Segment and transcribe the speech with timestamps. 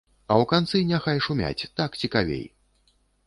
[0.27, 2.43] А ў канцы няхай шумяць, так цікавей!